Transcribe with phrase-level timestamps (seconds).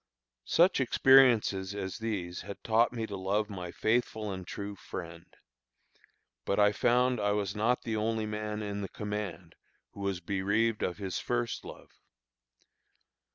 [0.49, 5.27] Such experiences as these had taught me to love my faithful and true friend.
[6.43, 9.53] But I found I was not the only man in the command
[9.91, 11.91] who was bereaved of his first love.